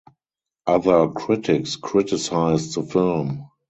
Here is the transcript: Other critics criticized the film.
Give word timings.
Other 0.65 1.09
critics 1.09 1.75
criticized 1.75 2.73
the 2.73 2.81
film. 2.81 3.51